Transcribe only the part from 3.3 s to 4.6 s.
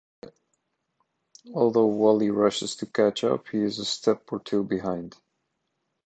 he is a step or